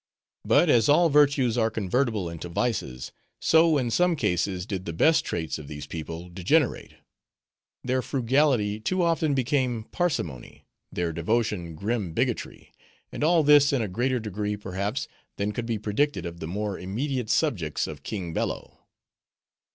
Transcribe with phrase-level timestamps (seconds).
[0.43, 5.23] But as all virtues are convertible into vices, so in some cases did the best
[5.23, 6.95] traits of these people degenerate.
[7.83, 12.73] Their frugality too often became parsimony; their devotion grim bigotry;
[13.11, 16.79] and all this in a greater degree perhaps than could be predicated of the more
[16.79, 18.79] immediate subjects of King Bello.